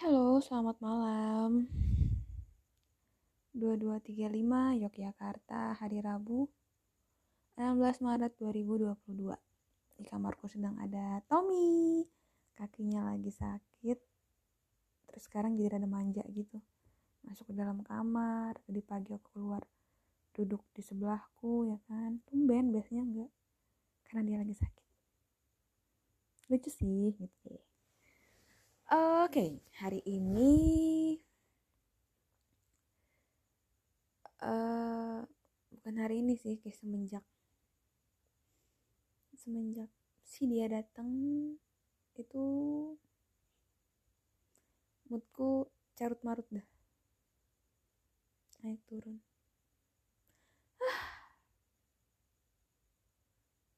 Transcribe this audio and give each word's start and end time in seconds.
Halo, 0.00 0.40
selamat 0.40 0.80
malam. 0.80 1.68
2235 3.52 4.80
Yogyakarta, 4.80 5.76
hari 5.76 6.00
Rabu, 6.00 6.48
16 7.60 8.00
Maret 8.00 8.32
2022. 8.40 8.96
Di 10.00 10.08
kamarku 10.08 10.48
sedang 10.48 10.80
ada 10.80 11.20
Tommy. 11.28 12.00
Kakinya 12.56 13.12
lagi 13.12 13.28
sakit. 13.28 13.98
Terus 15.04 15.20
sekarang 15.28 15.60
jadi 15.60 15.76
rada 15.76 15.84
manja 15.84 16.24
gitu. 16.32 16.56
Masuk 17.20 17.52
ke 17.52 17.60
dalam 17.60 17.84
kamar, 17.84 18.56
tadi 18.64 18.80
pagi 18.80 19.12
aku 19.12 19.36
keluar 19.36 19.60
duduk 20.32 20.64
di 20.72 20.80
sebelahku 20.80 21.68
ya 21.68 21.76
kan. 21.92 22.24
Tumben 22.24 22.72
biasanya 22.72 23.04
enggak. 23.04 23.30
Karena 24.08 24.20
dia 24.24 24.36
lagi 24.40 24.56
sakit. 24.56 24.88
Lucu 26.48 26.72
sih 26.72 27.12
gitu. 27.20 27.69
Oke, 28.90 29.38
okay, 29.38 29.50
hari 29.78 30.02
ini 30.02 30.50
uh, 34.42 35.22
bukan 35.70 35.94
hari 35.94 36.26
ini 36.26 36.34
sih, 36.34 36.58
kayak 36.58 36.74
semenjak 36.74 37.22
semenjak 39.38 39.86
si 40.26 40.50
dia 40.50 40.66
datang 40.66 41.06
itu 42.18 42.46
moodku 45.06 45.70
carut 45.94 46.18
marut 46.26 46.50
dah. 46.50 46.66
Naik 48.66 48.82
turun. 48.90 49.22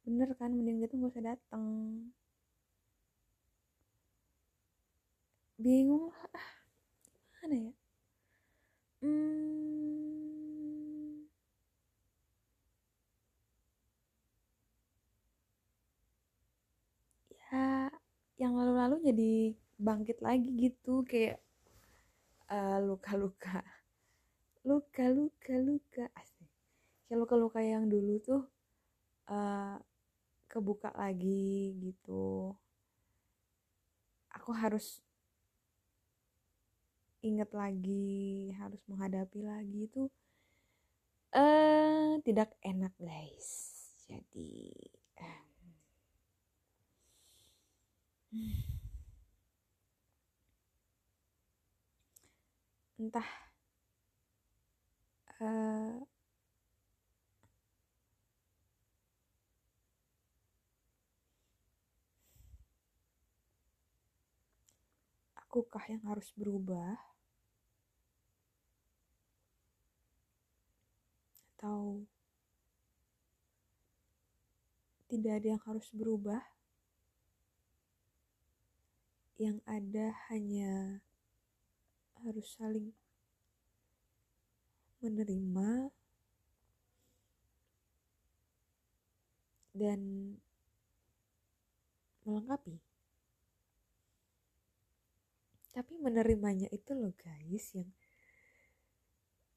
Bener 0.09 0.33
kan 0.41 0.57
mending 0.57 0.81
dia 0.81 0.89
tuh 0.89 1.05
gak 1.05 1.13
usah 1.13 1.37
datang 1.37 1.65
bingung. 5.63 6.11
Lah 6.11 7.47
ah, 7.47 7.51
ya? 7.51 7.71
Hmm, 9.03 11.27
ya 17.31 17.91
yang 18.39 18.53
lalu-lalu 18.59 18.97
jadi 19.09 19.33
bangkit 19.79 20.19
lagi 20.23 20.51
gitu 20.55 21.03
kayak 21.11 21.43
uh, 22.51 22.79
luka-luka. 22.83 23.63
Luka-luka 24.63 25.55
luka 25.59 26.07
asli 26.15 26.47
kayak 27.07 27.19
luka-luka 27.29 27.61
yang 27.61 27.91
dulu 27.91 28.15
tuh 28.23 28.43
uh, 29.29 29.77
kebuka 30.47 30.95
lagi 30.95 31.75
gitu. 31.83 32.55
Aku 34.33 34.55
harus 34.55 35.03
ingat 37.23 37.51
lagi 37.55 38.51
harus 38.59 38.83
menghadapi 38.91 39.41
lagi 39.47 39.87
itu 39.89 40.03
eh 41.33 41.41
uh, 41.41 42.21
tidak 42.27 42.51
enak 42.61 42.93
guys. 43.01 43.49
Jadi 44.11 44.53
um, 45.17 45.49
entah 53.01 53.31
uh, 55.41 55.72
akukah 65.53 65.85
yang 65.85 66.01
harus 66.09 66.33
berubah 66.33 66.97
atau 71.53 72.09
tidak 75.13 75.45
ada 75.45 75.49
yang 75.53 75.63
harus 75.69 75.93
berubah. 75.93 76.41
Yang 79.37 79.61
ada 79.69 80.17
hanya 80.33 81.05
harus 82.25 82.49
saling 82.57 82.97
menerima 85.05 85.93
dan 89.77 90.01
melengkapi. 92.25 92.92
Tapi 95.73 95.97
menerimanya 95.97 96.69
itu 96.69 96.93
loh 96.93 97.17
guys 97.17 97.73
yang 97.73 97.91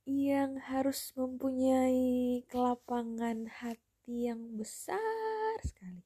yang 0.06 0.52
harus 0.62 1.12
mempunyai 1.18 2.46
kelapangan 2.46 3.50
hati 3.50 4.30
yang 4.30 4.54
besar 4.56 5.58
sekali. 5.66 6.06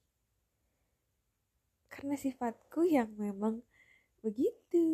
Karena 1.92 2.16
sifatku 2.16 2.88
yang 2.88 3.12
memang 3.19 3.59
begitu. 4.24 4.88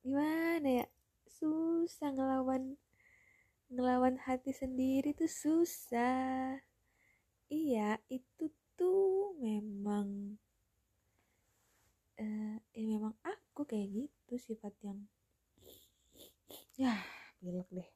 Gimana 0.00 0.82
ya? 0.82 0.86
Susah 1.28 2.16
ngelawan 2.16 2.80
ngelawan 3.68 4.16
hati 4.16 4.56
sendiri 4.56 5.12
tuh 5.12 5.28
susah. 5.28 6.56
Iya, 7.52 8.00
itu 8.08 8.48
tuh 8.72 9.36
memang 9.36 10.40
uh, 12.18 12.56
ya 12.74 12.84
memang 12.84 13.14
aku 13.22 13.62
kayak 13.66 13.88
gitu 13.94 14.34
sifat 14.38 14.74
yang 14.82 14.98
ya 16.78 16.94
pilek 17.38 17.68
deh. 17.70 17.90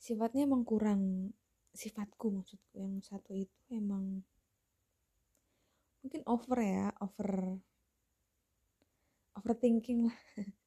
Sifatnya 0.00 0.48
emang 0.48 0.64
kurang 0.64 1.32
sifatku 1.76 2.32
maksudku. 2.32 2.80
Yang 2.80 3.12
satu 3.12 3.32
itu 3.36 3.60
emang 3.72 4.24
mungkin 6.00 6.24
over 6.24 6.58
ya 6.60 6.88
over 7.00 7.60
overthinking 9.36 10.08
lah. 10.08 10.18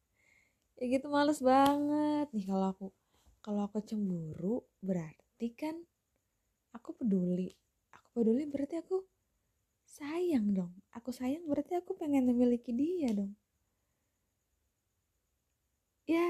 Ya 0.82 1.00
gitu 1.00 1.08
males 1.08 1.40
banget. 1.40 2.28
Nih 2.34 2.50
kalau 2.50 2.74
aku 2.74 2.86
kalau 3.46 3.62
aku 3.70 3.80
cemburu 3.86 4.66
berarti 4.82 5.54
kan 5.54 5.78
aku 6.74 6.98
peduli. 6.98 7.54
Aku 7.94 8.20
peduli 8.20 8.50
berarti 8.50 8.82
aku 8.82 9.06
sayang 9.98 10.46
dong. 10.58 10.74
Aku 10.98 11.10
sayang 11.20 11.44
berarti 11.50 11.74
aku 11.82 11.92
pengen 12.02 12.24
memiliki 12.30 12.72
dia 12.82 13.10
dong. 13.20 13.34
Ya. 16.08 16.30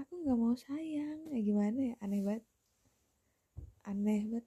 Aku 0.00 0.12
nggak 0.22 0.38
mau 0.42 0.54
sayang. 0.66 1.18
Ya 1.32 1.38
gimana 1.48 1.78
ya? 1.90 1.94
Aneh 2.04 2.20
banget. 2.26 2.44
Aneh 3.88 4.20
banget. 4.32 4.46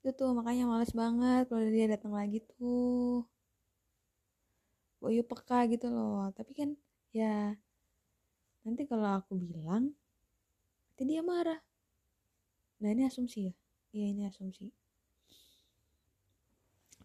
Itu 0.00 0.10
tuh 0.18 0.30
makanya 0.38 0.64
males 0.70 0.92
banget 1.00 1.42
kalau 1.50 1.62
dia 1.74 1.86
datang 1.94 2.12
lagi 2.18 2.38
tuh. 2.50 3.22
Boyu 5.00 5.22
peka 5.30 5.58
gitu 5.72 5.86
loh. 5.94 6.30
Tapi 6.36 6.52
kan 6.58 6.70
ya 7.18 7.54
nanti 8.62 8.82
kalau 8.86 9.22
aku 9.22 9.38
bilang 9.38 9.94
nanti 10.90 11.02
dia 11.06 11.22
marah. 11.22 11.60
Nah 12.82 12.90
ini 12.90 13.06
asumsi 13.06 13.50
ya. 13.50 13.54
Ya 13.94 14.04
ini 14.10 14.26
asumsi. 14.26 14.70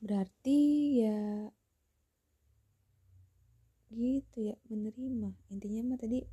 Berarti 0.03 0.59
ya 1.05 1.49
gitu 3.93 4.37
ya 4.49 4.55
menerima. 4.67 5.29
Intinya 5.53 5.93
mah 5.93 5.99
tadi 6.01 6.25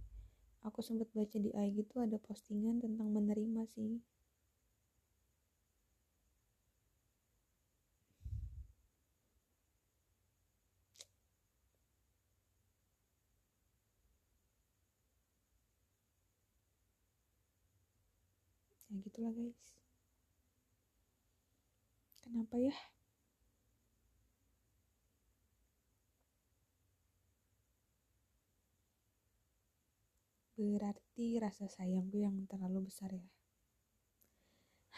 aku 0.64 0.80
sempat 0.80 1.08
baca 1.12 1.36
di 1.36 1.52
IG 1.52 1.88
itu 1.88 1.96
ada 2.00 2.16
postingan 2.20 2.80
tentang 2.80 3.12
menerima 3.12 3.64
sih 3.68 4.00
ya 18.90 18.98
gitulah 19.06 19.32
guys 19.32 19.80
Kenapa 22.30 22.62
ya? 22.62 22.70
Berarti 30.54 31.42
rasa 31.42 31.66
sayangku 31.66 32.22
yang 32.22 32.46
terlalu 32.46 32.86
besar 32.86 33.10
ya. 33.10 33.26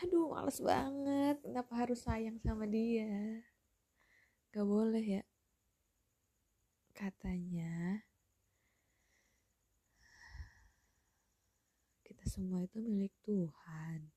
Aduh, 0.05 0.29
males 0.29 0.61
banget. 0.61 1.41
Kenapa 1.41 1.73
harus 1.81 2.05
sayang 2.05 2.37
sama 2.37 2.69
dia? 2.69 3.41
Gak 4.53 4.69
boleh 4.69 5.01
ya. 5.01 5.23
Katanya 6.93 8.05
semua 12.33 12.65
itu 12.65 12.81
milik 12.81 13.13
Tuhan. 13.29 14.09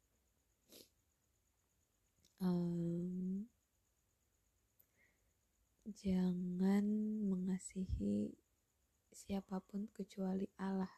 Um, 2.39 3.43
jangan 5.91 6.85
mengasihi 7.27 8.31
siapa 9.11 9.59
pun 9.67 9.91
kecuali 9.91 10.47
Allah. 10.55 10.95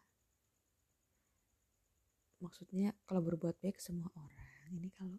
Maksudnya 2.37 2.93
kalau 3.09 3.25
berbuat 3.25 3.57
baik 3.65 3.81
semua 3.81 4.13
orang. 4.13 4.77
Ini 4.77 4.93
kalau 4.93 5.17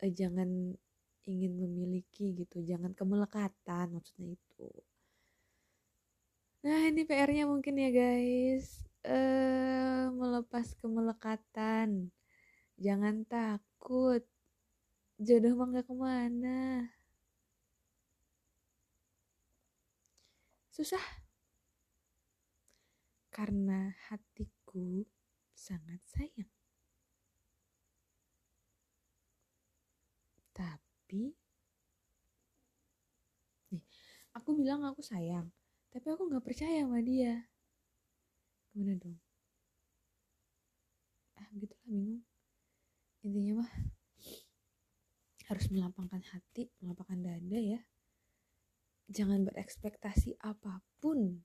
eh, 0.00 0.12
jangan 0.16 0.72
ingin 1.28 1.52
memiliki 1.52 2.32
gitu. 2.32 2.64
Jangan 2.64 2.96
kemelekatan 2.96 3.92
maksudnya 3.92 4.40
itu. 4.40 4.72
Nah 6.64 6.88
ini 6.88 7.04
PR-nya 7.04 7.44
mungkin 7.44 7.76
ya 7.76 7.92
guys 7.92 8.89
eh 9.04 10.04
melepas 10.20 10.66
kemelekatan. 10.80 12.12
Jangan 12.80 13.16
takut. 13.28 14.22
Jodoh 15.20 15.52
mah 15.58 15.66
gak 15.76 15.86
ke 15.88 15.94
mana. 15.94 16.88
Susah. 20.72 21.04
Karena 23.30 23.92
hatiku 24.08 25.04
sangat 25.54 26.00
sayang. 26.08 26.50
Tapi 30.56 31.32
aku 34.34 34.54
bilang 34.54 34.86
aku 34.86 35.02
sayang 35.02 35.50
tapi 35.90 36.06
aku 36.10 36.30
nggak 36.30 36.44
percaya 36.46 36.86
sama 36.86 37.02
dia 37.02 37.49
gimana 38.70 38.94
dong? 38.96 39.18
Ah 41.36 41.48
begitulah 41.50 41.86
bingung. 41.86 42.22
Intinya 43.20 43.64
mah 43.64 43.72
harus 45.50 45.66
melapangkan 45.74 46.22
hati 46.30 46.70
melapangkan 46.78 47.20
dada 47.26 47.58
ya. 47.58 47.80
Jangan 49.10 49.42
berekspektasi 49.42 50.38
apa 50.38 50.78
pun. 51.02 51.42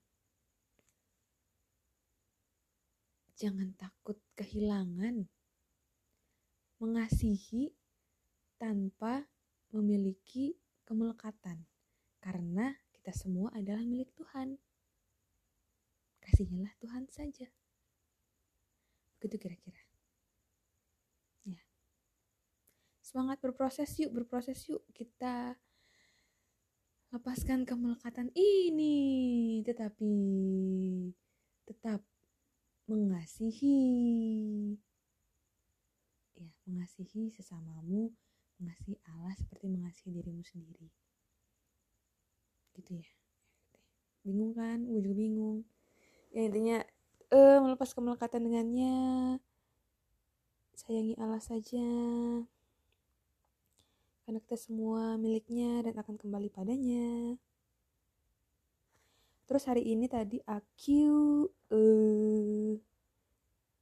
Jangan 3.34 3.74
takut 3.74 4.16
kehilangan. 4.38 5.26
Mengasihi 6.78 7.74
tanpa 8.56 9.26
memiliki 9.74 10.54
kemelekatan. 10.86 11.66
Karena 12.22 12.70
kita 12.94 13.10
semua 13.10 13.50
adalah 13.52 13.82
milik 13.82 14.14
Tuhan 14.14 14.56
kasihnya 16.26 16.74
Tuhan 16.82 17.06
saja. 17.06 17.46
Begitu 19.22 19.38
kira-kira. 19.38 19.78
Ya. 21.46 21.62
Semangat 22.98 23.38
berproses 23.38 23.94
yuk 24.02 24.10
berproses 24.10 24.58
yuk. 24.66 24.82
Kita 24.90 25.54
lepaskan 27.14 27.62
kemelekatan 27.62 28.34
ini. 28.34 29.62
Tetapi 29.62 30.14
tetap 31.70 32.02
mengasihi. 32.90 33.78
Ya 36.36 36.50
mengasihi 36.68 37.32
sesamamu 37.32 38.12
mengasihi 38.60 38.96
Allah 39.08 39.32
seperti 39.36 39.68
mengasihi 39.68 40.10
dirimu 40.16 40.44
sendiri. 40.44 40.88
Gitu 42.76 43.00
ya. 43.00 43.08
Bingung 44.26 44.52
kan? 44.52 44.84
Gue 44.84 45.00
bingung 45.14 45.64
ya 46.36 46.44
intinya 46.44 46.84
eh 47.32 47.58
melepas 47.64 47.96
kemelekatan 47.96 48.44
dengannya. 48.44 48.96
Sayangi 50.76 51.16
Allah 51.16 51.40
saja. 51.40 51.88
Karena 54.28 54.38
kita 54.44 54.60
semua 54.60 55.16
miliknya 55.16 55.80
dan 55.80 55.96
akan 55.96 56.20
kembali 56.20 56.52
padanya. 56.52 57.40
Terus 59.48 59.64
hari 59.64 59.88
ini 59.88 60.10
tadi 60.12 60.42
aku 60.44 61.00
uh, 61.72 62.72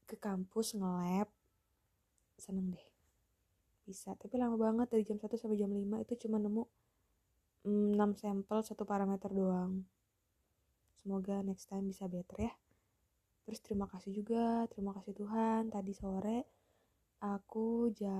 ke 0.06 0.17
kampus 0.23 0.79
nge-lab. 0.79 1.27
Seneng 2.39 2.71
deh. 2.71 2.87
Bisa. 3.83 4.15
Tapi 4.15 4.39
lama 4.39 4.55
banget 4.55 4.95
dari 4.95 5.03
jam 5.03 5.19
1 5.19 5.27
sampai 5.35 5.59
jam 5.59 5.75
5 5.75 6.06
itu 6.06 6.15
cuma 6.29 6.39
nemu 6.39 6.62
6 7.67 7.99
sampel 8.21 8.59
satu 8.62 8.85
parameter 8.85 9.33
doang 9.33 9.89
semoga 11.05 11.45
next 11.45 11.69
time 11.69 11.93
bisa 11.93 12.09
better 12.09 12.49
ya. 12.49 12.53
Terus 13.45 13.61
terima 13.61 13.85
kasih 13.93 14.17
juga 14.17 14.65
terima 14.73 14.97
kasih 14.97 15.12
Tuhan 15.12 15.69
tadi 15.69 15.93
sore 15.93 16.49
aku 17.21 17.93
ja 17.93 18.17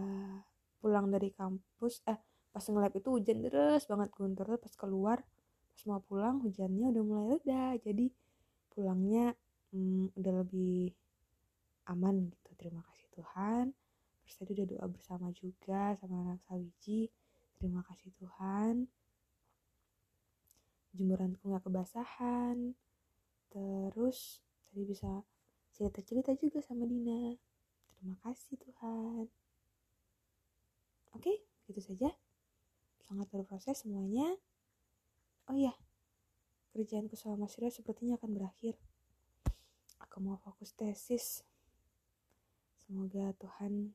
pulang 0.85 1.09
dari 1.09 1.33
kampus 1.33 2.05
eh 2.05 2.21
pas 2.53 2.61
nge-lab 2.61 2.93
itu 2.93 3.09
hujan 3.09 3.41
terus 3.41 3.89
banget 3.89 4.13
guntur. 4.13 4.61
Pas 4.61 4.75
keluar 4.77 5.25
pas 5.73 5.83
mau 5.89 6.05
pulang 6.05 6.45
hujannya 6.45 6.93
udah 6.93 7.03
mulai 7.09 7.27
reda. 7.41 7.81
Jadi 7.81 8.13
pulangnya 8.69 9.33
hmm, 9.73 10.13
udah 10.21 10.33
lebih 10.45 10.93
aman 11.89 12.29
gitu. 12.29 12.53
Terima 12.61 12.85
kasih 12.85 13.09
Tuhan. 13.17 13.65
Terus 14.29 14.35
tadi 14.37 14.51
udah 14.61 14.67
doa 14.77 14.87
bersama 14.93 15.33
juga 15.33 15.97
sama 15.97 16.21
anak 16.21 16.45
Sawiji. 16.45 17.09
Terima 17.57 17.81
kasih 17.81 18.13
Tuhan 18.21 18.85
jemuranku 20.95 21.43
nggak 21.45 21.67
kebasahan. 21.67 22.79
Terus 23.51 24.41
tadi 24.71 24.83
bisa 24.87 25.23
cerita-cerita 25.75 26.33
juga 26.39 26.63
sama 26.63 26.87
Dina. 26.87 27.35
Terima 27.99 28.17
kasih 28.23 28.55
Tuhan. 28.59 29.27
Oke 31.15 31.43
gitu 31.69 31.81
saja. 31.83 32.11
Sangat 33.05 33.29
berproses 33.29 33.83
semuanya. 33.83 34.39
Oh 35.51 35.59
iya 35.59 35.75
kerjaanku 36.75 37.15
selama 37.15 37.47
Surya 37.47 37.71
sepertinya 37.71 38.19
akan 38.19 38.35
berakhir. 38.35 38.75
Aku 40.03 40.19
mau 40.19 40.35
fokus 40.43 40.75
tesis. 40.75 41.47
Semoga 42.83 43.31
Tuhan 43.39 43.95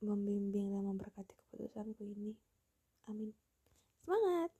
membimbing 0.00 0.72
dan 0.74 0.84
memberkati 0.84 1.32
keputusanku 1.32 2.02
ini. 2.04 2.32
Amin. 3.08 3.32
Semangat! 4.04 4.59